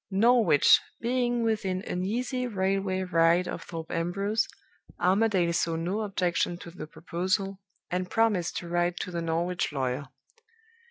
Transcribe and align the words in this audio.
Norwich 0.09 0.81
being 0.99 1.43
within 1.43 1.83
an 1.83 2.03
easy 2.03 2.47
railway 2.47 3.01
ride 3.03 3.47
of 3.47 3.61
Thorpe 3.61 3.91
Ambrose, 3.91 4.47
Armadale 4.99 5.53
saw 5.53 5.75
no 5.75 5.99
objection 6.01 6.57
to 6.57 6.71
the 6.71 6.87
proposal, 6.87 7.59
and 7.91 8.09
promised 8.09 8.57
to 8.57 8.67
write 8.67 8.99
to 9.01 9.11
the 9.11 9.21
Norwich 9.21 9.71
lawyer. 9.71 10.07